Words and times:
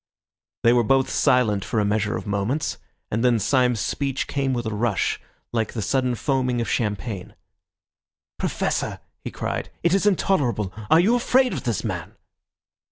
They 0.63 0.73
were 0.73 0.83
both 0.83 1.11
silent 1.11 1.63
for 1.63 1.79
a 1.79 1.85
measure 1.85 2.17
of 2.17 2.25
moments, 2.25 2.79
and 3.11 3.23
then 3.23 3.37
Syme's 3.37 3.79
speech 3.79 4.25
came 4.25 4.51
with 4.51 4.65
a 4.65 4.73
rush, 4.73 5.21
like 5.53 5.73
the 5.73 5.81
sudden 5.83 6.15
foaming 6.15 6.59
of 6.59 6.67
champagne. 6.67 7.35
"Professor," 8.39 8.99
he 9.23 9.29
cried, 9.29 9.69
"it 9.83 9.93
is 9.93 10.07
intolerable. 10.07 10.73
Are 10.89 10.99
you 10.99 11.13
afraid 11.15 11.53
of 11.53 11.65
this 11.65 11.83
man?" 11.83 12.15